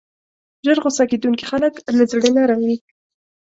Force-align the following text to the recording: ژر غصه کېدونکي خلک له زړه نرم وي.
ژر 0.65 0.77
غصه 0.83 1.03
کېدونکي 1.11 1.43
خلک 1.51 1.73
له 1.97 2.03
زړه 2.11 2.29
نرم 2.35 2.61
وي. 2.67 2.77